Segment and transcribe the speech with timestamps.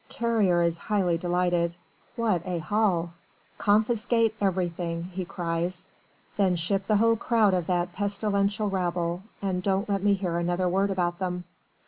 [0.09, 1.75] Carrier is highly delighted.
[2.15, 3.13] What a haul!
[3.59, 5.85] "Confiscate everything," he cries,
[6.37, 10.67] "then ship the whole crowd of that pestilential rabble, and don't let me hear another
[10.67, 11.43] word about them."